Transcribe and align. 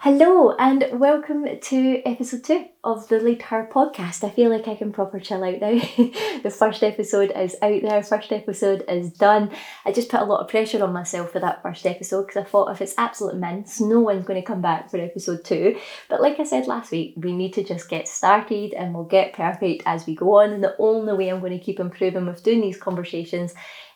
Hello 0.00 0.52
and 0.60 0.86
welcome 0.92 1.44
to 1.60 2.02
episode 2.06 2.44
two 2.44 2.66
of 2.84 3.08
the 3.08 3.18
Lead 3.18 3.42
Her 3.42 3.68
podcast. 3.68 4.22
I 4.22 4.30
feel 4.30 4.48
like 4.48 4.68
I 4.68 4.76
can 4.76 4.92
proper 4.92 5.18
chill 5.18 5.42
out 5.42 5.60
now. 5.60 5.70
the 6.44 6.54
first 6.56 6.84
episode 6.84 7.32
is 7.34 7.56
out 7.60 7.82
there, 7.82 8.00
first 8.04 8.30
episode 8.30 8.84
is 8.88 9.10
done. 9.10 9.50
I 9.84 9.90
just 9.90 10.08
put 10.08 10.20
a 10.20 10.24
lot 10.24 10.38
of 10.38 10.46
pressure 10.46 10.84
on 10.84 10.92
myself 10.92 11.32
for 11.32 11.40
that 11.40 11.64
first 11.64 11.84
episode 11.84 12.28
because 12.28 12.44
I 12.44 12.48
thought 12.48 12.70
if 12.70 12.80
it's 12.80 12.94
absolute 12.96 13.38
mince, 13.38 13.80
no 13.80 13.98
one's 13.98 14.24
going 14.24 14.40
to 14.40 14.46
come 14.46 14.62
back 14.62 14.88
for 14.88 14.98
episode 14.98 15.44
two. 15.44 15.76
But 16.08 16.22
like 16.22 16.38
I 16.38 16.44
said 16.44 16.68
last 16.68 16.92
week, 16.92 17.14
we 17.16 17.32
need 17.32 17.54
to 17.54 17.64
just 17.64 17.90
get 17.90 18.06
started 18.06 18.74
and 18.74 18.94
we'll 18.94 19.02
get 19.02 19.32
perfect 19.32 19.82
as 19.84 20.06
we 20.06 20.14
go 20.14 20.38
on. 20.38 20.52
And 20.52 20.62
the 20.62 20.76
only 20.78 21.14
way 21.14 21.28
I'm 21.28 21.40
going 21.40 21.58
to 21.58 21.64
keep 21.64 21.80
improving 21.80 22.26
with 22.26 22.44
doing 22.44 22.60
these 22.60 22.78
conversations 22.78 23.52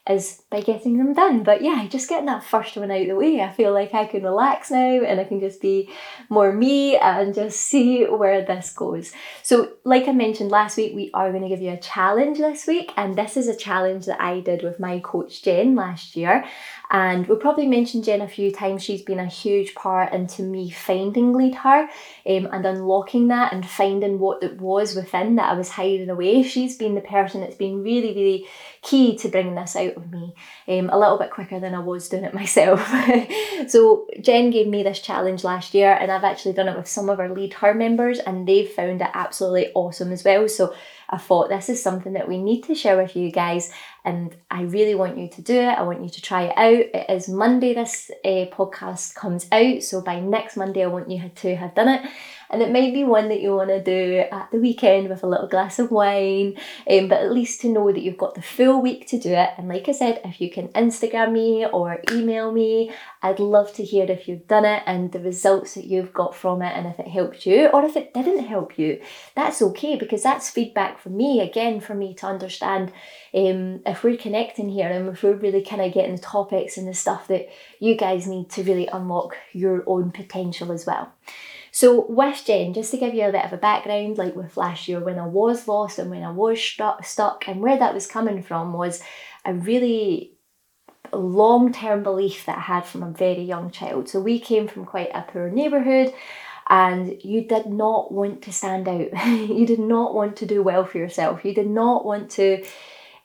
is 0.09 0.43
by 0.51 0.61
getting 0.61 0.99
them 0.99 1.15
done. 1.15 1.45
But 1.45 1.63
yeah, 1.63 1.87
just 1.87 2.09
getting 2.09 2.27
that 2.27 2.43
first 2.43 2.77
one 2.77 2.91
out 2.91 3.03
of 3.03 3.07
the 3.07 3.15
way, 3.15 3.41
I 3.41 3.53
feel 3.53 3.73
like 3.73 3.95
I 3.95 4.05
can 4.07 4.25
relax 4.25 4.71
now 4.71 4.79
and 4.79 5.21
I 5.21 5.25
can 5.25 5.39
just 5.39 5.61
be 5.61 5.91
more 6.29 6.53
me 6.53 6.97
and 6.97 7.33
just 7.33 7.61
see 7.69 8.05
where 8.05 8.45
this 8.45 8.73
goes. 8.73 9.13
So, 9.43 9.75
like 9.85 10.09
I 10.09 10.13
mentioned 10.13 10.51
last 10.51 10.77
week, 10.77 10.95
we 10.95 11.11
are 11.15 11.31
going 11.31 11.43
to 11.43 11.49
give 11.49 11.63
you 11.63 11.71
a 11.71 11.81
challenge 11.81 12.39
this 12.39 12.67
week, 12.67 12.93
and 12.97 13.17
this 13.17 13.37
is 13.37 13.47
a 13.47 13.57
challenge 13.57 14.07
that 14.07 14.21
I 14.21 14.41
did 14.41 14.63
with 14.63 14.81
my 14.81 14.99
coach 14.99 15.43
Jen 15.43 15.77
last 15.77 16.17
year. 16.17 16.45
And 16.91 17.27
we'll 17.27 17.39
probably 17.39 17.67
mention 17.67 18.03
Jen 18.03 18.21
a 18.21 18.29
few 18.29 18.53
times. 18.53 18.83
She's 18.83 19.01
been 19.01 19.19
a 19.19 19.27
huge 19.27 19.75
part 19.75 20.13
into 20.13 20.43
me 20.43 20.69
finding 20.69 21.33
Lead 21.33 21.55
Her 21.55 21.89
um, 22.27 22.49
and 22.53 22.67
unlocking 22.67 23.29
that 23.29 23.53
and 23.53 23.67
finding 23.67 24.19
what 24.19 24.43
it 24.43 24.61
was 24.61 24.95
within 24.95 25.37
that 25.37 25.51
I 25.51 25.55
was 25.55 25.71
hiding 25.71 26.11
away. 26.11 26.43
She's 26.43 26.77
been 26.77 26.95
the 26.95 27.01
person 27.01 27.41
that's 27.41 27.57
been 27.57 27.83
really, 27.83 28.15
really 28.15 28.47
key 28.83 29.17
to 29.17 29.29
bringing 29.29 29.55
this 29.55 29.75
out 29.75 29.92
of 29.97 30.11
me 30.11 30.35
um, 30.69 30.91
a 30.91 30.99
little 30.99 31.19
bit 31.19 31.31
quicker 31.31 31.61
than 31.61 31.75
I 31.75 31.79
was 31.79 32.09
doing 32.09 32.25
it 32.25 32.35
myself. 32.43 32.87
so 33.69 34.07
Jen 34.21 34.51
gave 34.51 34.67
me 34.67 34.83
this 34.83 35.01
challenge 35.01 35.45
last 35.45 35.75
year 35.75 35.93
and 35.93 36.11
I've 36.11 36.25
actually 36.25 36.55
done 36.55 36.69
it 36.69 36.77
with 36.77 36.89
some 36.89 37.09
of 37.09 37.21
our 37.21 37.29
Lead 37.29 37.55
Her 37.55 37.75
members 37.75 38.19
and 38.19 38.47
they've 38.47 38.69
found 38.69 39.01
it 39.01 39.11
absolutely 39.15 39.73
awesome 39.75 40.13
as 40.13 40.25
well. 40.25 40.49
So 40.49 40.75
I 41.13 41.19
thought 41.19 41.51
this 41.51 41.69
is 41.69 41.83
something 41.83 42.15
that 42.15 42.27
we 42.27 42.39
need 42.39 42.63
to 42.63 42.75
share 42.75 42.97
with 42.97 43.15
you 43.15 43.31
guys, 43.31 43.71
and 44.03 44.35
I 44.51 44.63
really 44.63 44.95
want 44.95 45.19
you 45.19 45.29
to 45.29 45.43
do 45.43 45.61
it. 45.61 45.79
I 45.79 45.83
want 45.83 46.03
you 46.03 46.09
to 46.09 46.23
try 46.23 46.45
it 46.45 46.57
out. 46.57 47.03
It 47.03 47.11
is 47.11 47.29
Monday, 47.29 47.75
this 47.75 48.11
uh, 48.25 48.47
podcast 48.51 49.15
comes 49.15 49.47
out, 49.53 49.83
so 49.83 50.01
by 50.01 50.21
next 50.21 50.57
Monday, 50.57 50.83
I 50.83 50.87
want 50.87 51.11
you 51.11 51.31
to 51.35 51.57
have 51.57 51.75
done 51.75 51.89
it 51.89 52.11
and 52.53 52.61
it 52.61 52.71
might 52.71 52.93
be 52.93 53.03
one 53.03 53.29
that 53.31 53.41
you 53.41 53.57
want 53.57 53.71
to 53.71 53.83
do 53.83 54.25
at 54.31 54.51
the 54.51 54.59
weekend 54.59 55.09
with 55.09 55.23
a 55.23 55.27
little 55.27 55.49
glass 55.49 55.79
of 55.79 55.91
wine, 55.91 56.55
um, 56.89 57.09
but 57.09 57.23
at 57.23 57.33
least 57.33 57.63
to 57.63 57.69
know 57.69 57.91
that 57.91 58.03
you've 58.03 58.19
got 58.19 58.35
the 58.35 58.43
full 58.43 58.83
week 58.83 59.07
to 59.09 59.19
do 59.19 59.31
it. 59.31 59.51
And 59.57 59.69
like 59.69 59.89
I 59.89 59.93
said, 59.93 60.21
if 60.23 60.39
you 60.39 60.51
can 60.51 60.69
Instagram 60.69 61.33
me 61.33 61.67
or 61.67 62.03
email 62.11 62.53
me, 62.53 62.93
I'd 63.23 63.41
love 63.41 63.73
to 63.75 63.83
hear 63.83 64.05
if 64.05 64.29
you've 64.29 64.47
done 64.47 64.67
it 64.67 64.83
and 64.85 65.11
the 65.13 65.21
results 65.21 65.75
that 65.75 65.87
you've 65.87 66.13
got 66.13 66.37
from 66.37 66.61
it, 66.61 66.77
and 66.77 66.87
if 66.87 67.01
it 67.01 67.09
helped 67.09 67.47
you 67.47 67.69
or 67.69 67.85
if 67.85 67.97
it 67.97 68.13
didn't 68.13 68.45
help 68.45 68.79
you. 68.79 69.01
That's 69.35 69.63
okay 69.63 69.97
because 69.97 70.23
that's 70.23 70.51
feedback 70.51 70.99
for 71.03 71.11
me, 71.11 71.41
again, 71.41 71.81
for 71.81 71.95
me 71.95 72.15
to 72.15 72.27
understand 72.27 72.93
um, 73.35 73.81
if 73.85 74.05
we're 74.05 74.17
connecting 74.17 74.69
here 74.69 74.89
and 74.89 75.09
if 75.09 75.23
we're 75.23 75.35
really 75.35 75.63
kind 75.63 75.83
of 75.83 75.93
getting 75.93 76.15
the 76.15 76.23
topics 76.23 76.77
and 76.77 76.87
the 76.87 76.95
stuff 76.95 77.27
that 77.27 77.49
you 77.81 77.97
guys 77.97 78.29
need 78.29 78.49
to 78.51 78.63
really 78.63 78.87
unlock 78.87 79.37
your 79.53 79.83
own 79.87 80.13
potential 80.13 80.71
as 80.71 80.87
well. 80.87 81.13
So 81.73 82.07
with 82.09 82.45
Jen, 82.47 82.75
just 82.75 82.93
to 82.93 82.99
give 82.99 83.15
you 83.15 83.25
a 83.25 83.33
bit 83.33 83.45
of 83.45 83.53
a 83.53 83.57
background, 83.57 84.17
like 84.17 84.37
with 84.37 84.57
last 84.57 84.87
year 84.87 85.01
when 85.01 85.19
I 85.19 85.27
was 85.27 85.67
lost 85.67 85.99
and 85.99 86.11
when 86.11 86.23
I 86.23 86.31
was 86.31 86.63
stuck, 86.63 87.05
stuck, 87.05 87.49
and 87.49 87.61
where 87.61 87.79
that 87.79 87.95
was 87.95 88.07
coming 88.07 88.43
from 88.43 88.73
was 88.73 89.03
a 89.45 89.55
really 89.55 90.35
long 91.13 91.73
term 91.73 92.03
belief 92.03 92.47
that 92.47 92.59
I 92.59 92.63
had 92.63 92.85
from 92.85 93.03
a 93.03 93.11
very 93.11 93.43
young 93.43 93.71
child. 93.71 94.09
So 94.09 94.21
we 94.21 94.39
came 94.39 94.69
from 94.69 94.85
quite 94.85 95.11
a 95.15 95.23
poor 95.23 95.51
neighbourhood 95.51 96.15
and 96.73 97.23
you 97.23 97.45
did 97.45 97.67
not 97.67 98.13
want 98.13 98.41
to 98.43 98.53
stand 98.53 98.89
out. 98.89 99.27
you 99.27 99.67
did 99.67 99.79
not 99.79 100.15
want 100.15 100.37
to 100.37 100.47
do 100.47 100.63
well 100.63 100.87
for 100.87 100.97
yourself. 100.97 101.45
You 101.45 101.55
did 101.55 101.69
not 101.69 102.07
want 102.07 102.31
to 102.33 102.65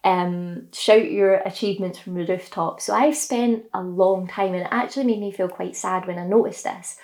um, 0.03 0.67
shout 0.73 1.09
your 1.09 1.35
achievements 1.35 1.97
from 1.97 2.15
the 2.15 2.25
rooftop. 2.25 2.81
So 2.81 2.93
I've 2.93 3.15
spent 3.15 3.63
a 3.73 3.81
long 3.81 4.27
time 4.27 4.53
and 4.53 4.63
it 4.63 4.69
actually 4.69 5.05
made 5.05 5.21
me 5.21 5.31
feel 5.31 5.47
quite 5.47 5.77
sad 5.77 6.05
when 6.05 6.19
I 6.19 6.27
noticed 6.27 6.65
this 6.65 6.97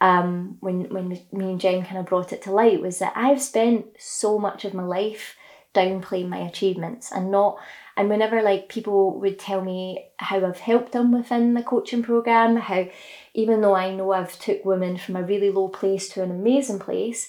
um, 0.00 0.56
when 0.60 0.88
when 0.90 1.08
me 1.08 1.50
and 1.50 1.60
Jen 1.60 1.84
kind 1.84 1.98
of 1.98 2.06
brought 2.06 2.32
it 2.32 2.42
to 2.42 2.52
light 2.52 2.82
was 2.82 2.98
that 2.98 3.12
I've 3.16 3.40
spent 3.40 3.86
so 3.98 4.38
much 4.38 4.64
of 4.64 4.74
my 4.74 4.82
life 4.82 5.36
downplaying 5.74 6.28
my 6.28 6.38
achievements 6.38 7.12
and 7.12 7.30
not 7.30 7.58
and 7.96 8.08
whenever 8.08 8.42
like 8.42 8.68
people 8.68 9.18
would 9.20 9.38
tell 9.38 9.62
me 9.62 10.06
how 10.18 10.44
I've 10.44 10.60
helped 10.60 10.92
them 10.92 11.12
within 11.12 11.54
the 11.54 11.62
coaching 11.62 12.02
program, 12.02 12.56
how 12.56 12.88
even 13.34 13.60
though 13.60 13.74
I 13.74 13.94
know 13.94 14.12
I've 14.12 14.38
took 14.38 14.64
women 14.64 14.98
from 14.98 15.16
a 15.16 15.22
really 15.22 15.50
low 15.50 15.68
place 15.68 16.08
to 16.10 16.22
an 16.22 16.30
amazing 16.30 16.78
place, 16.78 17.28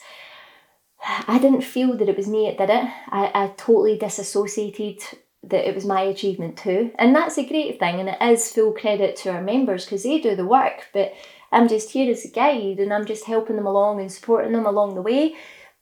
I 1.28 1.38
didn't 1.39 1.61
feel 1.61 1.95
that 1.97 2.09
it 2.09 2.17
was 2.17 2.28
me 2.28 2.45
that 2.45 2.57
did 2.57 2.73
it. 2.73 2.91
I, 3.09 3.31
I 3.33 3.53
totally 3.55 3.97
disassociated 3.97 5.01
that 5.44 5.67
it 5.67 5.75
was 5.75 5.85
my 5.85 6.01
achievement 6.01 6.57
too. 6.57 6.91
And 6.97 7.16
that's 7.16 7.38
a 7.38 7.47
great 7.47 7.79
thing 7.79 7.99
and 7.99 8.09
it 8.09 8.22
is 8.22 8.51
full 8.51 8.73
credit 8.73 9.16
to 9.17 9.31
our 9.31 9.41
members 9.41 9.85
because 9.85 10.03
they 10.03 10.19
do 10.19 10.35
the 10.35 10.45
work. 10.45 10.88
But 10.94 11.13
I'm 11.51 11.67
just 11.67 11.91
here 11.91 12.11
as 12.11 12.25
a 12.25 12.29
guide 12.29 12.79
and 12.79 12.94
I'm 12.94 13.05
just 13.05 13.25
helping 13.25 13.55
them 13.55 13.67
along 13.67 14.01
and 14.01 14.11
supporting 14.11 14.51
them 14.51 14.66
along 14.66 14.95
the 14.95 15.01
way. 15.01 15.35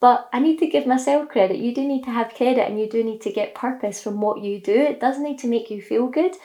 But 0.05 0.29
I 0.31 0.39
need 0.39 0.59
to 0.59 0.67
give 0.67 0.85
myself 0.85 1.29
credit. 1.29 1.57
You 1.57 1.73
do 1.73 1.83
need 1.83 2.03
to 2.03 2.11
have 2.11 2.35
credit 2.35 2.69
and 2.69 2.79
you 2.79 2.87
do 2.87 3.03
need 3.03 3.21
to 3.21 3.31
get 3.31 3.55
purpose 3.55 4.03
from 4.03 4.21
what 4.21 4.39
you 4.39 4.61
do. 4.61 4.71
It 4.71 4.99
does 4.99 5.17
need 5.17 5.39
to 5.39 5.47
make 5.47 5.71
you 5.71 5.81
feel 5.81 6.09
good. 6.09 6.35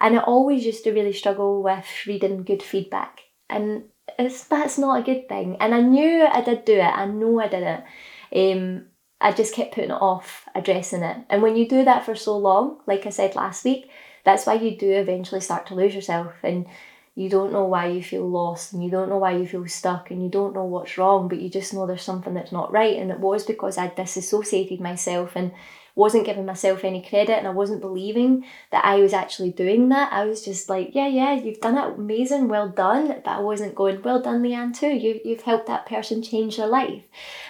And 0.00 0.18
I 0.18 0.22
always 0.22 0.66
used 0.66 0.84
to 0.84 0.92
really 0.92 1.14
struggle 1.14 1.62
with 1.62 1.86
reading 2.06 2.42
good 2.42 2.62
feedback. 2.62 3.20
And 3.48 3.84
it's 4.18 4.44
that's 4.44 4.76
not 4.76 5.00
a 5.00 5.02
good 5.02 5.30
thing. 5.30 5.56
And 5.60 5.74
I 5.74 5.80
knew 5.80 6.26
I 6.26 6.42
did 6.42 6.66
do 6.66 6.74
it. 6.74 6.94
I 7.02 7.06
know 7.06 7.40
I 7.40 7.48
did 7.48 7.62
it. 7.62 8.52
Um, 8.52 8.88
I 9.18 9.32
just 9.32 9.54
kept 9.54 9.74
putting 9.74 9.92
it 9.92 10.02
off 10.02 10.46
addressing 10.54 11.02
it. 11.02 11.24
And 11.30 11.40
when 11.40 11.56
you 11.56 11.66
do 11.66 11.86
that 11.86 12.04
for 12.04 12.14
so 12.14 12.36
long, 12.36 12.80
like 12.86 13.06
I 13.06 13.08
said 13.08 13.34
last 13.34 13.64
week, 13.64 13.88
that's 14.26 14.44
why 14.44 14.56
you 14.56 14.76
do 14.76 14.92
eventually 14.92 15.40
start 15.40 15.68
to 15.68 15.74
lose 15.74 15.94
yourself 15.94 16.34
and 16.42 16.66
you 17.14 17.28
don't 17.28 17.52
know 17.52 17.64
why 17.64 17.86
you 17.86 18.02
feel 18.02 18.28
lost 18.28 18.72
and 18.72 18.82
you 18.84 18.90
don't 18.90 19.08
know 19.08 19.18
why 19.18 19.32
you 19.32 19.46
feel 19.46 19.66
stuck 19.66 20.10
and 20.10 20.22
you 20.22 20.28
don't 20.28 20.54
know 20.54 20.64
what's 20.64 20.96
wrong, 20.96 21.28
but 21.28 21.40
you 21.40 21.50
just 21.50 21.74
know 21.74 21.86
there's 21.86 22.02
something 22.02 22.34
that's 22.34 22.52
not 22.52 22.72
right. 22.72 22.96
And 22.96 23.10
it 23.10 23.20
was 23.20 23.44
because 23.44 23.76
I 23.76 23.88
disassociated 23.88 24.80
myself 24.80 25.34
and 25.34 25.52
wasn't 25.94 26.26
giving 26.26 26.46
myself 26.46 26.84
any 26.84 27.02
credit 27.02 27.38
and 27.38 27.46
I 27.46 27.50
wasn't 27.50 27.80
believing 27.80 28.44
that 28.70 28.84
I 28.84 28.96
was 28.96 29.12
actually 29.12 29.50
doing 29.50 29.88
that. 29.88 30.12
I 30.12 30.24
was 30.24 30.44
just 30.44 30.68
like, 30.68 30.90
yeah, 30.94 31.08
yeah, 31.08 31.34
you've 31.34 31.60
done 31.60 31.76
it 31.76 31.98
amazing, 31.98 32.48
well 32.48 32.68
done. 32.68 33.08
But 33.08 33.26
I 33.26 33.40
wasn't 33.40 33.74
going, 33.74 34.02
well 34.02 34.22
done, 34.22 34.42
Leanne, 34.42 34.76
too. 34.76 34.88
You, 34.88 35.20
you've 35.24 35.42
helped 35.42 35.66
that 35.66 35.86
person 35.86 36.22
change 36.22 36.56
their 36.56 36.66
life. 36.66 37.02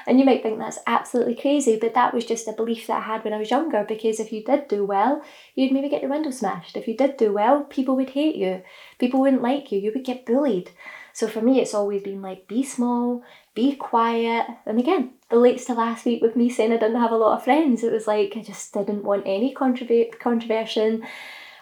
And 0.07 0.19
you 0.19 0.25
might 0.25 0.43
think 0.43 0.59
that's 0.59 0.79
absolutely 0.87 1.37
crazy, 1.37 1.79
but 1.81 1.95
that 1.95 2.15
was 2.15 2.25
just 2.25 2.49
a 2.49 2.53
belief 2.53 2.87
that 2.87 2.99
I 2.99 3.07
had 3.07 3.25
when 3.25 3.33
I 3.33 3.39
was 3.39 3.51
younger 3.51 3.85
because 3.87 4.21
if 4.21 4.33
you 4.33 4.43
did 4.43 4.69
do 4.69 4.85
well, 4.85 5.23
you'd 5.55 5.73
maybe 5.73 5.89
get 5.89 6.03
your 6.03 6.11
window 6.11 6.31
smashed. 6.31 6.77
If 6.77 6.89
you 6.89 6.97
did 6.97 7.17
do 7.17 7.33
well, 7.33 7.65
people 7.65 7.97
would 7.97 8.11
hate 8.11 8.37
you. 8.37 8.63
People 8.99 9.21
wouldn't 9.21 9.43
like 9.43 9.71
you. 9.71 9.79
You 9.79 9.93
would 9.95 10.05
get 10.05 10.27
bullied. 10.27 10.71
So 11.13 11.29
for 11.29 11.41
me, 11.41 11.61
it's 11.61 11.75
always 11.75 12.03
been 12.03 12.23
like, 12.23 12.49
be 12.49 12.63
small, 12.63 13.23
be 13.55 13.77
quiet. 13.77 14.47
And 14.67 14.79
again, 14.79 15.13
the 15.29 15.37
relates 15.37 15.65
to 15.67 15.75
last 15.75 16.05
week 16.05 16.23
with 16.23 16.37
me 16.37 16.51
saying 16.51 16.73
I 16.73 16.77
didn't 16.77 17.01
have 17.01 17.13
a 17.13 17.17
lot 17.17 17.37
of 17.37 17.45
friends. 17.45 17.83
It 17.83 17.93
was 17.93 18.07
like 18.07 18.35
I 18.37 18.43
just 18.43 18.73
didn't 18.73 19.05
want 19.05 19.25
any 19.27 19.55
controver- 19.55 20.19
controversy. 20.19 21.03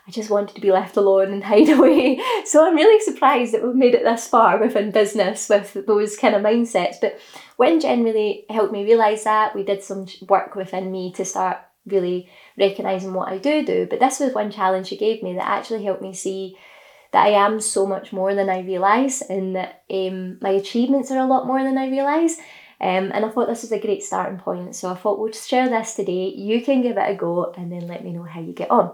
I 0.09 0.11
just 0.11 0.31
wanted 0.31 0.55
to 0.55 0.63
be 0.63 0.73
left 0.73 0.97
alone 0.97 1.33
and 1.33 1.45
hide 1.45 1.69
away. 1.79 2.19
So 2.47 2.67
I'm 2.67 2.75
really 2.75 3.01
surprised 3.01 3.53
that 3.53 3.63
we've 3.63 3.75
made 3.75 3.95
it 3.95 4.05
this 4.05 4.27
far 4.27 4.59
within 4.59 4.91
business 4.91 5.49
with 5.51 5.87
those 5.87 6.17
kind 6.17 6.35
of 6.35 6.43
mindsets. 6.43 6.97
But 7.01 7.21
when 7.57 7.79
Jen 7.79 8.05
really 8.05 8.47
helped 8.49 8.73
me 8.73 8.85
realise 8.85 9.25
that, 9.25 9.55
we 9.55 9.65
did 9.65 9.83
some 9.83 10.07
work 10.29 10.55
within 10.55 10.91
me 10.91 11.13
to 11.13 11.27
start 11.27 11.59
really 11.87 12.31
recognising 12.59 13.13
what 13.13 13.29
I 13.29 13.39
do 13.39 13.65
do. 13.65 13.87
But 13.89 14.01
this 14.01 14.21
was 14.21 14.33
one 14.33 14.51
challenge 14.51 14.89
she 14.89 14.97
gave 14.97 15.23
me 15.23 15.35
that 15.35 15.47
actually 15.49 15.85
helped 15.85 16.03
me 16.03 16.15
see 16.15 16.57
that 17.13 17.27
I 17.27 17.31
am 17.31 17.61
so 17.61 17.87
much 17.87 18.13
more 18.13 18.35
than 18.35 18.51
I 18.51 18.61
realise 18.61 19.23
and 19.23 19.57
that 19.57 19.83
um, 19.91 20.39
my 20.41 20.51
achievements 20.51 21.11
are 21.11 21.19
a 21.19 21.27
lot 21.27 21.47
more 21.47 21.63
than 21.63 21.79
I 21.79 21.89
realise. 21.89 22.39
Um, 22.81 23.11
and 23.13 23.25
I 23.25 23.31
thought 23.31 23.49
this 23.49 23.63
was 23.63 23.73
a 23.73 23.81
great 23.81 24.03
starting 24.03 24.39
point. 24.39 24.77
So 24.77 24.91
I 24.91 24.95
thought 24.95 25.19
we'll 25.19 25.33
share 25.33 25.69
this 25.69 25.95
today. 25.95 26.29
You 26.29 26.63
can 26.63 26.83
give 26.83 26.97
it 26.97 27.11
a 27.11 27.15
go 27.15 27.53
and 27.57 27.73
then 27.73 27.89
let 27.89 28.05
me 28.05 28.13
know 28.13 28.23
how 28.23 28.41
you 28.41 28.53
get 28.53 28.71
on. 28.71 28.93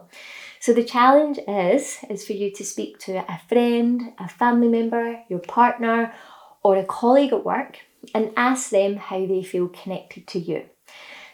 So 0.61 0.73
the 0.73 0.85
challenge 0.85 1.39
is 1.47 1.99
is 2.09 2.27
for 2.27 2.33
you 2.33 2.51
to 2.53 2.65
speak 2.65 2.99
to 3.01 3.17
a 3.31 3.41
friend, 3.49 4.15
a 4.19 4.29
family 4.29 4.69
member, 4.69 5.21
your 5.29 5.41
partner, 5.41 6.15
or 6.63 6.77
a 6.77 6.85
colleague 6.85 7.35
at 7.35 7.45
work 7.45 7.79
and 8.15 8.33
ask 8.37 8.71
them 8.71 8.97
how 8.97 9.27
they 9.27 9.43
feel 9.43 9.69
connected 9.69 10.27
to 10.29 10.39
you. 10.39 10.65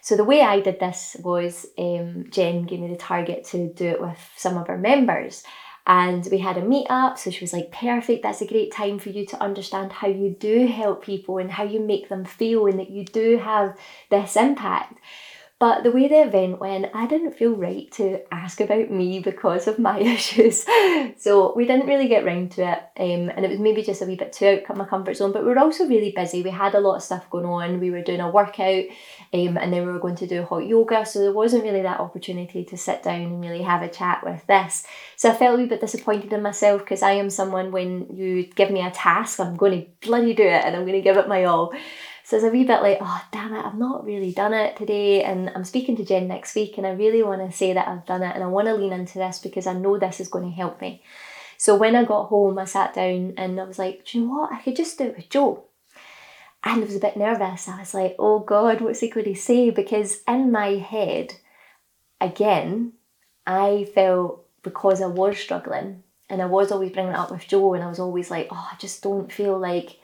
So 0.00 0.16
the 0.16 0.24
way 0.24 0.40
I 0.40 0.60
did 0.60 0.80
this 0.80 1.16
was 1.20 1.66
um, 1.78 2.24
Jen 2.30 2.64
gave 2.64 2.80
me 2.80 2.88
the 2.88 2.96
target 2.96 3.44
to 3.46 3.72
do 3.72 3.86
it 3.86 4.00
with 4.00 4.18
some 4.36 4.56
of 4.56 4.68
our 4.68 4.78
members 4.78 5.44
and 5.86 6.28
we 6.30 6.38
had 6.38 6.56
a 6.56 6.64
meet 6.64 6.86
up 6.90 7.18
so 7.18 7.30
she 7.30 7.42
was 7.42 7.52
like 7.52 7.72
perfect 7.72 8.22
that's 8.22 8.40
a 8.40 8.46
great 8.46 8.72
time 8.72 8.98
for 8.98 9.08
you 9.08 9.24
to 9.26 9.42
understand 9.42 9.92
how 9.92 10.06
you 10.08 10.30
do 10.38 10.66
help 10.66 11.02
people 11.02 11.38
and 11.38 11.50
how 11.50 11.64
you 11.64 11.80
make 11.80 12.08
them 12.08 12.24
feel 12.24 12.66
and 12.66 12.78
that 12.78 12.90
you 12.90 13.04
do 13.04 13.38
have 13.38 13.76
this 14.10 14.36
impact 14.36 14.98
But 15.60 15.82
the 15.82 15.90
way 15.90 16.08
the 16.08 16.22
event 16.22 16.58
went, 16.58 16.86
I 16.94 17.06
didn't 17.06 17.34
feel 17.34 17.54
right 17.54 17.88
to 17.92 18.20
ask 18.32 18.62
about 18.62 18.90
me 18.90 19.20
because 19.20 19.68
of 19.68 19.78
my 19.78 20.00
issues. 20.00 20.64
so 21.18 21.54
we 21.54 21.66
didn't 21.66 21.86
really 21.86 22.08
get 22.08 22.24
round 22.24 22.52
to 22.52 22.62
it. 22.62 22.78
Um, 22.98 23.28
and 23.28 23.44
it 23.44 23.50
was 23.50 23.60
maybe 23.60 23.82
just 23.82 24.00
a 24.00 24.06
wee 24.06 24.16
bit 24.16 24.32
too 24.32 24.62
out 24.64 24.70
of 24.70 24.76
my 24.78 24.86
comfort 24.86 25.18
zone. 25.18 25.32
But 25.32 25.42
we 25.42 25.50
were 25.50 25.58
also 25.58 25.86
really 25.86 26.12
busy. 26.12 26.42
We 26.42 26.48
had 26.48 26.74
a 26.74 26.80
lot 26.80 26.96
of 26.96 27.02
stuff 27.02 27.28
going 27.28 27.44
on. 27.44 27.78
We 27.78 27.90
were 27.90 28.00
doing 28.00 28.20
a 28.20 28.30
workout 28.30 28.86
um, 29.34 29.58
and 29.58 29.70
then 29.70 29.84
we 29.84 29.92
were 29.92 29.98
going 29.98 30.16
to 30.16 30.26
do 30.26 30.44
hot 30.44 30.66
yoga. 30.66 31.04
So 31.04 31.18
there 31.18 31.32
wasn't 31.34 31.64
really 31.64 31.82
that 31.82 32.00
opportunity 32.00 32.64
to 32.64 32.78
sit 32.78 33.02
down 33.02 33.20
and 33.20 33.42
really 33.42 33.62
have 33.62 33.82
a 33.82 33.88
chat 33.90 34.24
with 34.24 34.46
this. 34.46 34.86
So 35.16 35.30
I 35.30 35.34
felt 35.34 35.58
a 35.58 35.62
wee 35.62 35.68
bit 35.68 35.82
disappointed 35.82 36.32
in 36.32 36.40
myself 36.40 36.80
because 36.80 37.02
I 37.02 37.12
am 37.12 37.28
someone 37.28 37.70
when 37.70 38.06
you 38.16 38.44
give 38.44 38.70
me 38.70 38.80
a 38.80 38.90
task, 38.90 39.38
I'm 39.38 39.56
going 39.56 39.82
to 39.82 40.08
bloody 40.08 40.32
do 40.32 40.42
it 40.42 40.64
and 40.64 40.74
I'm 40.74 40.86
going 40.86 40.94
to 40.94 41.02
give 41.02 41.18
it 41.18 41.28
my 41.28 41.44
all. 41.44 41.74
So 42.30 42.36
it's 42.36 42.44
a 42.44 42.48
wee 42.48 42.62
bit 42.62 42.80
like, 42.80 42.98
oh, 43.00 43.24
damn 43.32 43.52
it, 43.54 43.66
I've 43.66 43.74
not 43.74 44.04
really 44.04 44.32
done 44.32 44.54
it 44.54 44.76
today. 44.76 45.24
And 45.24 45.50
I'm 45.52 45.64
speaking 45.64 45.96
to 45.96 46.04
Jen 46.04 46.28
next 46.28 46.54
week, 46.54 46.78
and 46.78 46.86
I 46.86 46.90
really 46.90 47.24
want 47.24 47.44
to 47.44 47.56
say 47.56 47.72
that 47.72 47.88
I've 47.88 48.06
done 48.06 48.22
it 48.22 48.36
and 48.36 48.44
I 48.44 48.46
want 48.46 48.68
to 48.68 48.74
lean 48.74 48.92
into 48.92 49.18
this 49.18 49.40
because 49.40 49.66
I 49.66 49.72
know 49.72 49.98
this 49.98 50.20
is 50.20 50.28
going 50.28 50.44
to 50.44 50.54
help 50.54 50.80
me. 50.80 51.02
So 51.58 51.74
when 51.74 51.96
I 51.96 52.04
got 52.04 52.26
home, 52.26 52.56
I 52.56 52.66
sat 52.66 52.94
down 52.94 53.34
and 53.36 53.60
I 53.60 53.64
was 53.64 53.80
like, 53.80 54.04
do 54.04 54.16
you 54.16 54.26
know 54.26 54.30
what? 54.30 54.52
I 54.52 54.62
could 54.62 54.76
just 54.76 54.96
do 54.96 55.06
it 55.06 55.16
with 55.16 55.28
Joe. 55.28 55.64
And 56.62 56.82
I 56.82 56.84
was 56.84 56.94
a 56.94 57.00
bit 57.00 57.16
nervous. 57.16 57.66
I 57.66 57.80
was 57.80 57.94
like, 57.94 58.14
oh 58.20 58.38
God, 58.38 58.80
what's 58.80 59.00
he 59.00 59.10
going 59.10 59.26
to 59.26 59.34
say? 59.34 59.70
Because 59.70 60.22
in 60.28 60.52
my 60.52 60.76
head, 60.76 61.34
again, 62.20 62.92
I 63.44 63.88
felt 63.92 64.46
because 64.62 65.02
I 65.02 65.06
was 65.06 65.36
struggling 65.36 66.04
and 66.28 66.40
I 66.40 66.46
was 66.46 66.70
always 66.70 66.92
bringing 66.92 67.10
it 67.10 67.18
up 67.18 67.32
with 67.32 67.48
Joe, 67.48 67.74
and 67.74 67.82
I 67.82 67.88
was 67.88 67.98
always 67.98 68.30
like, 68.30 68.46
oh, 68.52 68.68
I 68.72 68.76
just 68.76 69.02
don't 69.02 69.32
feel 69.32 69.58
like 69.58 69.96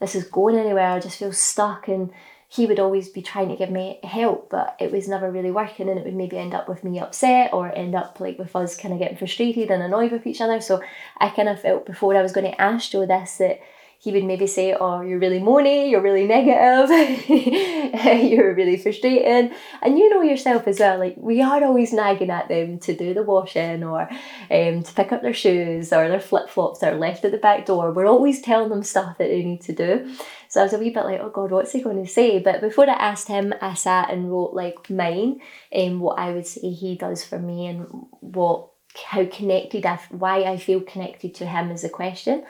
this 0.00 0.14
is 0.14 0.24
going 0.24 0.56
anywhere. 0.56 0.90
I 0.90 1.00
just 1.00 1.18
feel 1.18 1.32
stuck. 1.32 1.88
And 1.88 2.12
he 2.48 2.66
would 2.66 2.78
always 2.78 3.08
be 3.08 3.22
trying 3.22 3.48
to 3.48 3.56
give 3.56 3.70
me 3.70 3.98
help, 4.04 4.50
but 4.50 4.76
it 4.78 4.92
was 4.92 5.08
never 5.08 5.30
really 5.30 5.50
working. 5.50 5.88
And 5.88 5.98
it 5.98 6.04
would 6.04 6.14
maybe 6.14 6.38
end 6.38 6.54
up 6.54 6.68
with 6.68 6.84
me 6.84 6.98
upset 7.00 7.52
or 7.52 7.74
end 7.74 7.94
up 7.94 8.20
like 8.20 8.38
with 8.38 8.54
us 8.54 8.76
kind 8.76 8.94
of 8.94 9.00
getting 9.00 9.16
frustrated 9.16 9.70
and 9.70 9.82
annoyed 9.82 10.12
with 10.12 10.26
each 10.26 10.40
other. 10.40 10.60
So 10.60 10.82
I 11.18 11.30
kind 11.30 11.48
of 11.48 11.60
felt 11.60 11.86
before 11.86 12.16
I 12.16 12.22
was 12.22 12.32
going 12.32 12.50
to 12.50 12.60
ask 12.60 12.90
Joe 12.90 13.06
this 13.06 13.38
that 13.38 13.60
he 13.98 14.12
would 14.12 14.24
maybe 14.24 14.46
say, 14.46 14.74
Oh, 14.74 15.00
you're 15.00 15.18
really 15.18 15.40
moany, 15.40 15.90
you're 15.90 16.02
really 16.02 16.26
negative, 16.26 17.28
you're 18.30 18.54
really 18.54 18.76
frustrating. 18.76 19.52
And 19.82 19.98
you 19.98 20.08
know 20.10 20.22
yourself 20.22 20.66
as 20.68 20.78
well, 20.78 20.98
like 20.98 21.14
we 21.16 21.42
are 21.42 21.64
always 21.64 21.92
nagging 21.92 22.30
at 22.30 22.48
them 22.48 22.78
to 22.80 22.94
do 22.94 23.14
the 23.14 23.22
washing 23.22 23.82
or 23.84 24.08
um, 24.50 24.82
to 24.82 24.92
pick 24.94 25.12
up 25.12 25.22
their 25.22 25.34
shoes 25.34 25.92
or 25.92 26.08
their 26.08 26.20
flip 26.20 26.48
flops 26.48 26.80
that 26.80 26.92
are 26.92 26.98
left 26.98 27.24
at 27.24 27.32
the 27.32 27.38
back 27.38 27.66
door. 27.66 27.92
We're 27.92 28.06
always 28.06 28.40
telling 28.40 28.68
them 28.68 28.82
stuff 28.82 29.18
that 29.18 29.28
they 29.28 29.42
need 29.42 29.62
to 29.62 29.72
do. 29.72 30.14
So 30.48 30.60
I 30.60 30.64
was 30.64 30.72
a 30.72 30.78
wee 30.78 30.90
bit 30.90 31.04
like, 31.04 31.20
Oh 31.20 31.30
God, 31.30 31.50
what's 31.50 31.72
he 31.72 31.82
going 31.82 32.02
to 32.04 32.10
say? 32.10 32.38
But 32.38 32.60
before 32.60 32.88
I 32.88 32.94
asked 32.94 33.28
him, 33.28 33.54
I 33.60 33.74
sat 33.74 34.10
and 34.10 34.30
wrote 34.30 34.54
like 34.54 34.90
mine 34.90 35.40
and 35.72 35.94
um, 35.94 36.00
what 36.00 36.18
I 36.18 36.32
would 36.32 36.46
say 36.46 36.70
he 36.70 36.96
does 36.96 37.24
for 37.24 37.38
me 37.38 37.66
and 37.66 37.86
what 38.20 38.68
how 39.04 39.24
connected 39.26 39.84
I, 39.84 40.00
why 40.10 40.44
I 40.44 40.56
feel 40.56 40.80
connected 40.80 41.34
to 41.36 41.46
him 41.46 41.70
is 41.70 41.84
a 41.84 41.88
question. 41.88 42.44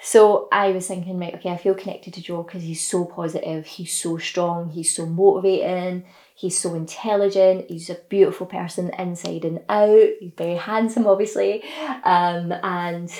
So 0.00 0.48
I 0.52 0.70
was 0.70 0.86
thinking, 0.86 1.18
right, 1.18 1.34
okay, 1.34 1.50
I 1.50 1.56
feel 1.56 1.74
connected 1.74 2.14
to 2.14 2.22
Joe 2.22 2.44
because 2.44 2.62
he's 2.62 2.86
so 2.86 3.04
positive, 3.04 3.66
he's 3.66 3.92
so 3.92 4.16
strong, 4.16 4.70
he's 4.70 4.94
so 4.94 5.06
motivating, 5.06 6.04
he's 6.36 6.56
so 6.56 6.74
intelligent, 6.74 7.68
he's 7.68 7.90
a 7.90 7.98
beautiful 8.08 8.46
person 8.46 8.90
inside 8.96 9.44
and 9.44 9.60
out, 9.68 10.10
he's 10.20 10.32
very 10.38 10.54
handsome, 10.54 11.06
obviously, 11.06 11.64
um, 12.04 12.52
and 12.62 13.10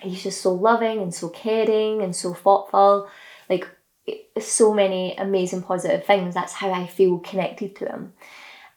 he's 0.00 0.22
just 0.22 0.40
so 0.40 0.54
loving 0.54 1.00
and 1.00 1.14
so 1.14 1.28
caring 1.28 2.00
and 2.00 2.16
so 2.16 2.32
thoughtful. 2.32 3.08
Like, 3.50 3.68
so 4.40 4.72
many 4.72 5.16
amazing 5.16 5.62
positive 5.62 6.04
things. 6.04 6.34
That's 6.34 6.52
how 6.52 6.72
I 6.72 6.86
feel 6.86 7.18
connected 7.18 7.76
to 7.76 7.86
him. 7.86 8.12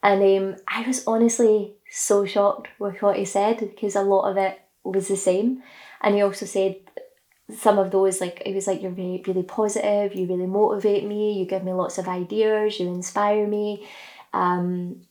And 0.02 0.22
um, 0.24 0.56
I 0.68 0.86
was 0.88 1.04
honestly 1.06 1.74
so 1.90 2.26
shocked 2.26 2.70
with 2.80 3.02
what 3.02 3.18
he 3.18 3.26
said 3.26 3.60
because 3.60 3.96
a 3.96 4.02
lot 4.02 4.30
of 4.30 4.38
it 4.38 4.60
was 4.84 5.08
the 5.08 5.16
same. 5.16 5.64
And 6.02 6.16
he 6.16 6.22
also 6.22 6.46
said 6.46 6.78
some 7.56 7.80
of 7.80 7.92
those 7.92 8.22
like 8.22 8.42
it 8.46 8.54
was 8.54 8.68
like 8.68 8.82
you're 8.82 8.92
really 8.92 9.24
really 9.26 9.42
positive 9.42 10.14
you 10.14 10.28
really 10.28 10.46
motivate 10.46 11.04
me 11.04 11.34
you 11.34 11.46
give 11.46 11.64
me 11.64 11.74
lots 11.74 11.98
of 11.98 12.08
ideas 12.08 12.80
you 12.80 12.88
inspire 12.88 13.48
me. 13.48 13.88
Um 14.34 15.02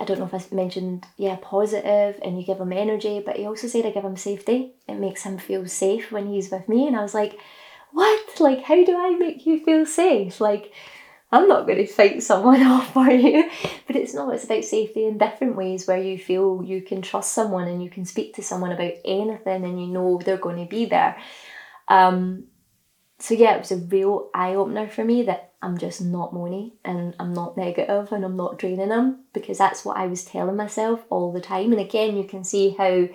I 0.00 0.04
don't 0.04 0.20
know 0.20 0.30
if 0.32 0.34
I 0.34 0.54
mentioned 0.54 1.06
yeah 1.16 1.36
positive 1.42 2.20
and 2.22 2.38
you 2.38 2.46
give 2.46 2.60
him 2.60 2.72
energy 2.72 3.20
but 3.24 3.36
he 3.36 3.46
also 3.46 3.66
said 3.66 3.84
I 3.84 3.90
give 3.90 4.04
him 4.04 4.16
safety. 4.16 4.74
It 4.86 4.94
makes 4.94 5.22
him 5.24 5.38
feel 5.38 5.66
safe 5.66 6.12
when 6.12 6.26
he's 6.28 6.50
with 6.50 6.68
me. 6.68 6.86
And 6.86 6.96
I 6.96 7.02
was 7.02 7.14
like 7.14 7.38
what? 7.92 8.40
Like 8.40 8.62
how 8.62 8.84
do 8.84 8.96
I 8.96 9.16
make 9.18 9.44
you 9.44 9.64
feel 9.64 9.84
safe? 9.84 10.40
Like 10.40 10.72
I'm 11.30 11.46
not 11.46 11.66
going 11.66 11.78
to 11.78 11.86
fight 11.86 12.22
someone 12.22 12.62
off 12.66 12.92
for 12.92 13.10
you 13.10 13.50
but 13.86 13.96
it's 13.96 14.14
not 14.14 14.32
it's 14.34 14.44
about 14.44 14.64
safety 14.64 15.06
in 15.06 15.18
different 15.18 15.56
ways 15.56 15.86
where 15.86 16.02
you 16.02 16.18
feel 16.18 16.62
you 16.64 16.82
can 16.82 17.02
trust 17.02 17.32
someone 17.32 17.68
and 17.68 17.82
you 17.82 17.90
can 17.90 18.04
speak 18.04 18.34
to 18.34 18.42
someone 18.42 18.72
about 18.72 18.94
anything 19.04 19.64
and 19.64 19.80
you 19.80 19.88
know 19.88 20.20
they're 20.24 20.36
going 20.36 20.62
to 20.62 20.68
be 20.68 20.84
there 20.84 21.16
um, 21.88 22.44
so 23.18 23.34
yeah, 23.34 23.56
it 23.56 23.60
was 23.60 23.72
a 23.72 23.76
real 23.76 24.30
eye 24.32 24.54
opener 24.54 24.88
for 24.88 25.04
me 25.04 25.24
that 25.24 25.52
I'm 25.60 25.76
just 25.76 26.00
not 26.00 26.32
moany 26.32 26.72
and 26.84 27.16
I'm 27.18 27.34
not 27.34 27.56
negative 27.56 28.12
and 28.12 28.24
I'm 28.24 28.36
not 28.36 28.58
draining 28.58 28.90
them 28.90 29.24
because 29.32 29.58
that's 29.58 29.84
what 29.84 29.96
I 29.96 30.06
was 30.06 30.24
telling 30.24 30.56
myself 30.56 31.04
all 31.10 31.32
the 31.32 31.40
time. 31.40 31.72
And 31.72 31.80
again, 31.80 32.16
you 32.16 32.24
can 32.24 32.44
see 32.44 32.70
how 32.70 33.08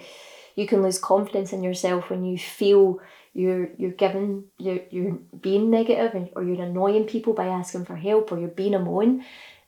you 0.55 0.67
can 0.67 0.83
lose 0.83 0.99
confidence 0.99 1.53
in 1.53 1.63
yourself 1.63 2.09
when 2.09 2.25
you 2.25 2.37
feel 2.37 2.99
you're 3.33 3.69
you're 3.77 3.91
giving 3.91 4.45
you're 4.59 4.81
you're 4.89 5.13
being 5.39 5.69
negative 5.69 6.13
and, 6.13 6.29
or 6.35 6.43
you're 6.43 6.63
annoying 6.63 7.05
people 7.05 7.33
by 7.33 7.47
asking 7.47 7.85
for 7.85 7.95
help 7.95 8.31
or 8.31 8.39
you're 8.39 8.47
being 8.49 8.75
a 8.75 8.79
moan. 8.79 9.25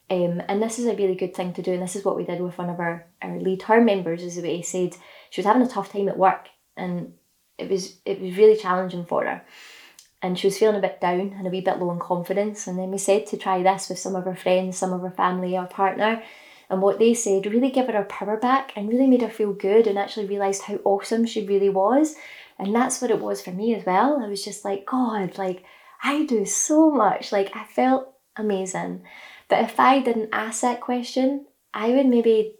Um, 0.08 0.42
and 0.48 0.62
this 0.62 0.78
is 0.78 0.86
a 0.86 0.96
really 0.96 1.16
good 1.16 1.36
thing 1.36 1.54
to 1.54 1.64
do, 1.64 1.74
and 1.74 1.82
this 1.82 1.96
is 1.96 2.06
what 2.06 2.16
we 2.16 2.26
did 2.26 2.40
with 2.40 2.60
one 2.60 2.70
of 2.70 2.80
our, 2.80 3.08
our 3.24 3.40
lead 3.40 3.64
her 3.64 3.82
members, 3.82 4.22
is 4.22 4.38
we 4.38 4.62
said 4.62 4.96
she 5.32 5.42
was 5.42 5.48
having 5.48 5.64
a 5.64 5.68
tough 5.68 5.92
time 5.92 6.08
at 6.08 6.18
work 6.18 6.48
and 6.78 7.14
it 7.58 7.70
was 7.70 7.98
it 8.06 8.22
was 8.22 8.38
really 8.38 8.56
challenging 8.58 9.06
for 9.06 9.26
her. 9.26 9.42
And 10.22 10.38
she 10.38 10.48
was 10.48 10.58
feeling 10.58 10.78
a 10.78 10.82
bit 10.82 11.02
down 11.02 11.36
and 11.38 11.46
a 11.46 11.50
wee 11.50 11.62
bit 11.62 11.80
low 11.80 11.92
in 11.92 12.00
confidence. 12.00 12.68
And 12.68 12.80
then 12.80 12.90
we 12.90 12.98
said 12.98 13.28
to 13.28 13.38
try 13.38 13.62
this 13.62 13.90
with 13.90 14.00
some 14.00 14.16
of 14.16 14.26
her 14.26 14.36
friends, 14.36 14.78
some 14.78 14.94
of 14.94 15.02
her 15.02 15.12
family, 15.12 15.56
our 15.56 15.68
partner. 15.68 16.24
And 16.70 16.82
what 16.82 16.98
they 16.98 17.14
said 17.14 17.46
really 17.46 17.70
gave 17.70 17.86
her 17.86 17.94
her 17.94 18.06
power 18.06 18.38
back 18.38 18.74
and 18.76 18.90
really 18.90 19.06
made 19.06 19.22
her 19.22 19.30
feel 19.30 19.54
good 19.54 19.86
and 19.86 20.00
actually 20.00 20.26
realised 20.26 20.64
how 20.64 20.80
awesome 20.84 21.26
she 21.26 21.46
really 21.46 21.70
was. 21.70 22.16
And 22.57 22.74
that's 22.74 23.02
what 23.02 23.12
it 23.12 23.19
was 23.19 23.42
for 23.42 23.52
me 23.52 23.75
as 23.75 23.86
well. 23.86 24.22
I 24.24 24.28
was 24.28 24.44
just 24.44 24.63
like, 24.63 24.86
God, 24.86 25.38
like 25.38 25.63
I 26.04 26.25
do 26.25 26.46
so 26.46 26.90
much. 26.90 27.31
Like 27.31 27.56
I 27.56 27.66
felt 27.66 28.13
amazing. 28.36 29.04
But 29.48 29.63
if 29.63 29.80
I 29.80 30.00
didn't 30.00 30.30
ask 30.31 30.62
that 30.62 30.81
question, 30.81 31.46
I 31.74 31.90
would 31.90 32.06
maybe 32.06 32.56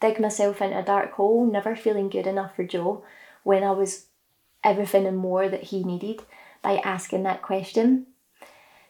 dig 0.00 0.20
myself 0.20 0.62
into 0.62 0.78
a 0.78 0.82
dark 0.82 1.12
hole, 1.12 1.46
never 1.46 1.74
feeling 1.74 2.08
good 2.08 2.26
enough 2.26 2.54
for 2.54 2.64
Joe 2.64 3.04
when 3.42 3.64
I 3.64 3.72
was 3.72 4.06
everything 4.62 5.06
and 5.06 5.16
more 5.16 5.48
that 5.48 5.64
he 5.64 5.84
needed 5.84 6.22
by 6.62 6.78
asking 6.78 7.22
that 7.24 7.42
question. 7.42 8.06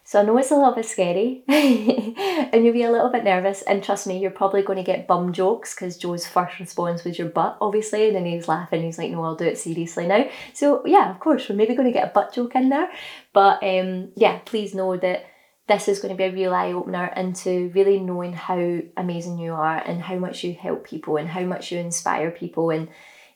So 0.07 0.21
I 0.21 0.23
know 0.23 0.37
it's 0.37 0.51
a 0.51 0.55
little 0.55 0.71
bit 0.71 0.85
scary 0.85 1.43
and 1.49 2.63
you'll 2.63 2.71
be 2.71 2.83
a 2.83 2.91
little 2.91 3.09
bit 3.09 3.25
nervous. 3.25 3.61
And 3.63 3.83
trust 3.83 4.07
me, 4.07 4.17
you're 4.17 4.31
probably 4.31 4.61
going 4.61 4.77
to 4.77 4.83
get 4.83 5.05
bum 5.05 5.33
jokes 5.33 5.75
because 5.75 5.97
Joe's 5.97 6.25
first 6.25 6.61
response 6.61 7.03
was 7.03 7.19
your 7.19 7.27
butt, 7.27 7.57
obviously. 7.59 8.07
And 8.07 8.15
then 8.15 8.25
he 8.25 8.37
was 8.37 8.47
laughing. 8.47 8.83
He's 8.83 8.97
like, 8.97 9.11
no, 9.11 9.21
I'll 9.21 9.35
do 9.35 9.43
it 9.43 9.57
seriously 9.57 10.07
now. 10.07 10.29
So 10.53 10.81
yeah, 10.85 11.11
of 11.11 11.19
course, 11.19 11.49
we're 11.49 11.57
maybe 11.57 11.75
going 11.75 11.89
to 11.89 11.93
get 11.93 12.07
a 12.07 12.13
butt 12.13 12.33
joke 12.33 12.55
in 12.55 12.69
there. 12.69 12.89
But 13.33 13.61
um, 13.61 14.13
yeah, 14.15 14.39
please 14.45 14.73
know 14.73 14.95
that 14.95 15.25
this 15.67 15.89
is 15.89 15.99
going 15.99 16.13
to 16.13 16.17
be 16.17 16.23
a 16.23 16.31
real 16.31 16.53
eye 16.53 16.71
opener 16.71 17.07
into 17.07 17.69
really 17.75 17.99
knowing 17.99 18.31
how 18.31 18.79
amazing 18.95 19.37
you 19.39 19.51
are 19.51 19.75
and 19.75 20.01
how 20.01 20.15
much 20.15 20.41
you 20.41 20.53
help 20.53 20.87
people 20.87 21.17
and 21.17 21.27
how 21.27 21.43
much 21.43 21.69
you 21.69 21.79
inspire 21.79 22.31
people. 22.31 22.69
And 22.69 22.87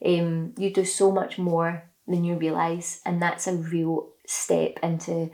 um, 0.05 0.53
you 0.57 0.73
do 0.73 0.85
so 0.85 1.11
much 1.11 1.37
more 1.37 1.83
than 2.07 2.23
you 2.23 2.35
realize 2.35 3.01
and 3.05 3.21
that's 3.21 3.47
a 3.47 3.57
real 3.57 4.07
step 4.25 4.79
into 4.81 5.31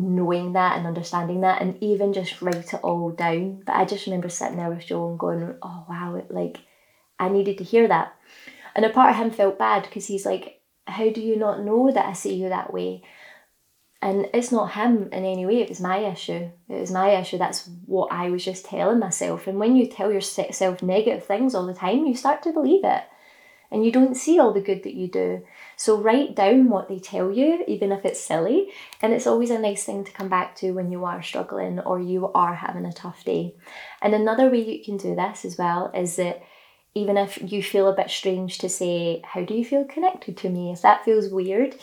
knowing 0.00 0.52
that 0.52 0.76
and 0.76 0.86
understanding 0.86 1.42
that 1.42 1.60
and 1.60 1.80
even 1.82 2.12
just 2.12 2.40
write 2.42 2.72
it 2.72 2.80
all 2.82 3.10
down. 3.10 3.62
But 3.66 3.76
i 3.76 3.84
just 3.84 4.06
remember 4.06 4.28
sitting 4.28 4.56
there 4.56 4.70
with 4.70 4.86
joe 4.86 5.10
and 5.10 5.18
going 5.18 5.54
oh 5.62 5.84
wow 5.88 6.22
like 6.30 6.58
i 7.18 7.28
needed 7.28 7.58
to 7.58 7.64
hear 7.64 7.88
that. 7.88 8.14
And 8.74 8.84
a 8.84 8.90
part 8.90 9.10
of 9.10 9.16
him 9.16 9.30
felt 9.30 9.58
bad 9.58 9.82
because 9.82 10.06
he's 10.06 10.26
like 10.26 10.60
how 10.86 11.10
do 11.10 11.20
you 11.20 11.36
not 11.36 11.64
know 11.64 11.90
that 11.92 12.06
i 12.06 12.12
see 12.12 12.34
you 12.34 12.48
that 12.48 12.72
way? 12.72 13.02
And 14.02 14.30
it's 14.32 14.50
not 14.50 14.72
him 14.72 15.10
in 15.12 15.26
any 15.26 15.44
way 15.44 15.60
it 15.60 15.68
was 15.68 15.80
my 15.80 15.98
issue. 15.98 16.48
It 16.70 16.80
was 16.80 16.90
my 16.90 17.10
issue 17.10 17.38
that's 17.38 17.68
what 17.86 18.10
i 18.12 18.30
was 18.30 18.44
just 18.44 18.64
telling 18.64 18.98
myself. 18.98 19.46
And 19.46 19.58
when 19.58 19.76
you 19.76 19.86
tell 19.86 20.12
yourself 20.12 20.82
negative 20.82 21.24
things 21.24 21.54
all 21.54 21.66
the 21.66 21.74
time 21.74 22.06
you 22.06 22.16
start 22.16 22.42
to 22.44 22.52
believe 22.52 22.84
it 22.84 23.04
and 23.70 23.84
you 23.84 23.92
don't 23.92 24.16
see 24.16 24.38
all 24.38 24.52
the 24.52 24.60
good 24.60 24.82
that 24.82 24.94
you 24.94 25.06
do. 25.06 25.42
So 25.76 26.00
write 26.00 26.34
down 26.34 26.68
what 26.68 26.88
they 26.88 26.98
tell 26.98 27.30
you, 27.30 27.64
even 27.68 27.92
if 27.92 28.04
it's 28.04 28.20
silly. 28.20 28.70
And 29.00 29.12
it's 29.12 29.26
always 29.26 29.50
a 29.50 29.58
nice 29.58 29.84
thing 29.84 30.04
to 30.04 30.12
come 30.12 30.28
back 30.28 30.56
to 30.56 30.72
when 30.72 30.90
you 30.90 31.04
are 31.04 31.22
struggling 31.22 31.78
or 31.80 32.00
you 32.00 32.32
are 32.32 32.54
having 32.54 32.84
a 32.84 32.92
tough 32.92 33.24
day. 33.24 33.54
And 34.02 34.14
another 34.14 34.50
way 34.50 34.60
you 34.60 34.84
can 34.84 34.96
do 34.96 35.14
this 35.14 35.44
as 35.44 35.56
well 35.56 35.90
is 35.94 36.16
that 36.16 36.42
even 36.94 37.16
if 37.16 37.40
you 37.52 37.62
feel 37.62 37.88
a 37.88 37.94
bit 37.94 38.10
strange 38.10 38.58
to 38.58 38.68
say, 38.68 39.22
How 39.24 39.44
do 39.44 39.54
you 39.54 39.64
feel 39.64 39.84
connected 39.84 40.36
to 40.38 40.50
me? 40.50 40.72
If 40.72 40.82
that 40.82 41.04
feels 41.04 41.28
weird, 41.28 41.76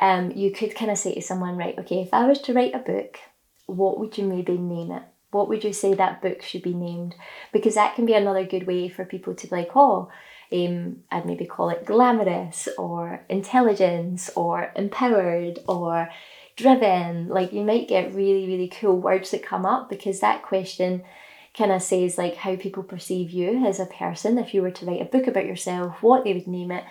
um, 0.00 0.32
you 0.32 0.50
could 0.50 0.74
kind 0.74 0.90
of 0.90 0.98
say 0.98 1.14
to 1.14 1.20
someone, 1.20 1.56
Right, 1.56 1.78
okay, 1.78 2.00
if 2.00 2.14
I 2.14 2.26
was 2.26 2.40
to 2.42 2.54
write 2.54 2.74
a 2.74 2.78
book, 2.78 3.18
what 3.66 3.98
would 3.98 4.16
you 4.16 4.24
maybe 4.24 4.56
name 4.56 4.92
it? 4.92 5.02
What 5.30 5.48
would 5.48 5.64
you 5.64 5.72
say 5.72 5.94
that 5.94 6.22
book 6.22 6.42
should 6.42 6.62
be 6.62 6.74
named? 6.74 7.14
Because 7.52 7.74
that 7.74 7.96
can 7.96 8.06
be 8.06 8.14
another 8.14 8.44
good 8.44 8.66
way 8.66 8.88
for 8.88 9.04
people 9.04 9.34
to 9.34 9.46
be 9.46 9.56
like, 9.56 9.70
oh, 9.74 10.10
um, 10.52 11.02
I'd 11.10 11.26
maybe 11.26 11.46
call 11.46 11.70
it 11.70 11.86
glamorous 11.86 12.68
or 12.78 13.24
intelligence 13.28 14.30
or 14.36 14.72
empowered 14.76 15.60
or 15.68 16.10
driven. 16.56 17.28
Like 17.28 17.52
you 17.52 17.62
might 17.62 17.88
get 17.88 18.14
really, 18.14 18.46
really 18.46 18.68
cool 18.68 18.98
words 18.98 19.30
that 19.30 19.44
come 19.44 19.66
up 19.66 19.88
because 19.88 20.20
that 20.20 20.42
question 20.42 21.02
kind 21.56 21.72
of 21.72 21.82
says 21.82 22.18
like 22.18 22.36
how 22.36 22.56
people 22.56 22.82
perceive 22.82 23.30
you 23.30 23.64
as 23.66 23.80
a 23.80 23.86
person. 23.86 24.38
If 24.38 24.54
you 24.54 24.62
were 24.62 24.72
to 24.72 24.86
write 24.86 25.02
a 25.02 25.06
book 25.06 25.26
about 25.26 25.46
yourself, 25.46 26.02
what 26.02 26.24
they 26.24 26.34
would 26.34 26.48
name 26.48 26.70
it 26.70 26.84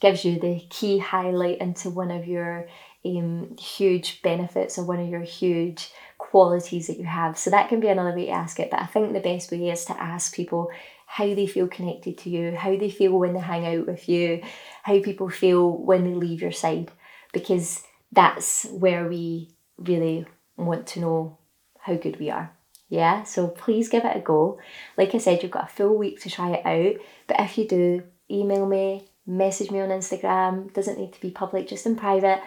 gives 0.00 0.24
you 0.24 0.38
the 0.38 0.60
key 0.68 0.98
highlight 0.98 1.58
into 1.58 1.88
one 1.88 2.10
of 2.10 2.26
your 2.26 2.66
um, 3.04 3.56
huge 3.56 4.22
benefits 4.22 4.78
or 4.78 4.84
one 4.84 5.00
of 5.00 5.08
your 5.08 5.22
huge 5.22 5.90
qualities 6.18 6.86
that 6.86 6.98
you 6.98 7.04
have. 7.04 7.38
So 7.38 7.50
that 7.50 7.68
can 7.68 7.80
be 7.80 7.88
another 7.88 8.14
way 8.14 8.26
to 8.26 8.32
ask 8.32 8.60
it. 8.60 8.70
But 8.70 8.80
I 8.80 8.86
think 8.86 9.12
the 9.12 9.20
best 9.20 9.50
way 9.50 9.70
is 9.70 9.84
to 9.86 10.00
ask 10.00 10.34
people 10.34 10.70
how 11.12 11.26
they 11.34 11.46
feel 11.46 11.68
connected 11.68 12.16
to 12.16 12.30
you, 12.30 12.56
how 12.56 12.74
they 12.74 12.88
feel 12.88 13.12
when 13.12 13.34
they 13.34 13.40
hang 13.40 13.66
out 13.66 13.86
with 13.86 14.08
you, 14.08 14.40
how 14.82 14.98
people 15.00 15.28
feel 15.28 15.70
when 15.70 16.04
they 16.04 16.14
leave 16.14 16.40
your 16.40 16.50
side, 16.50 16.90
because 17.34 17.82
that's 18.12 18.64
where 18.70 19.06
we 19.06 19.50
really 19.76 20.24
want 20.56 20.86
to 20.86 21.00
know 21.00 21.36
how 21.80 21.94
good 21.96 22.18
we 22.18 22.30
are. 22.30 22.50
Yeah, 22.88 23.24
so 23.24 23.48
please 23.48 23.90
give 23.90 24.06
it 24.06 24.16
a 24.16 24.20
go. 24.20 24.58
Like 24.96 25.14
I 25.14 25.18
said, 25.18 25.42
you've 25.42 25.52
got 25.52 25.70
a 25.70 25.74
full 25.74 25.98
week 25.98 26.18
to 26.22 26.30
try 26.30 26.52
it 26.52 26.64
out, 26.64 27.02
but 27.26 27.38
if 27.40 27.58
you 27.58 27.68
do, 27.68 28.04
email 28.30 28.64
me, 28.64 29.06
message 29.26 29.70
me 29.70 29.80
on 29.80 29.90
Instagram, 29.90 30.72
doesn't 30.72 30.98
need 30.98 31.12
to 31.12 31.20
be 31.20 31.30
public, 31.30 31.68
just 31.68 31.84
in 31.84 31.94
private. 31.94 32.40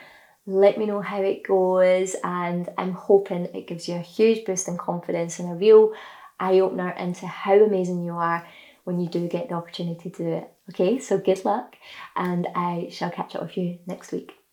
Let 0.47 0.79
me 0.79 0.87
know 0.87 1.01
how 1.01 1.21
it 1.21 1.43
goes, 1.43 2.15
and 2.23 2.67
I'm 2.79 2.93
hoping 2.93 3.45
it 3.45 3.67
gives 3.67 3.87
you 3.87 3.93
a 3.93 3.99
huge 3.99 4.43
boost 4.43 4.67
in 4.67 4.75
confidence 4.75 5.37
and 5.37 5.51
a 5.51 5.53
real 5.55 5.93
eye 6.39 6.59
opener 6.59 6.91
into 6.91 7.27
how 7.27 7.55
amazing 7.55 8.03
you 8.03 8.13
are 8.13 8.47
when 8.83 8.99
you 8.99 9.07
do 9.07 9.27
get 9.27 9.49
the 9.49 9.55
opportunity 9.55 10.09
to 10.09 10.23
do 10.23 10.29
it. 10.29 10.51
Okay, 10.69 10.99
so 10.99 11.17
good 11.17 11.43
luck, 11.45 11.75
and 12.15 12.47
I 12.55 12.89
shall 12.91 13.11
catch 13.11 13.35
up 13.35 13.43
with 13.43 13.57
you 13.57 13.79
next 13.85 14.11
week. 14.11 14.35